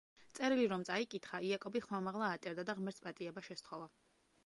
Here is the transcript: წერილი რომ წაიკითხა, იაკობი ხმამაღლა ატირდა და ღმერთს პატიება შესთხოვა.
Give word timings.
წერილი 0.37 0.63
რომ 0.71 0.85
წაიკითხა, 0.87 1.43
იაკობი 1.51 1.83
ხმამაღლა 1.85 2.33
ატირდა 2.39 2.69
და 2.73 2.79
ღმერთს 2.83 3.07
პატიება 3.09 3.49
შესთხოვა. 3.53 3.97